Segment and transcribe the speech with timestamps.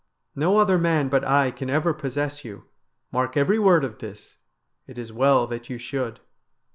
[0.35, 2.63] No other man but I can ever possess you.
[3.11, 4.39] Mark every word of this.
[4.87, 6.19] It is well that you should.'